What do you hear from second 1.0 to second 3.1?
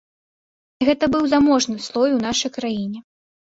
быў заможны слой у нашай краіне.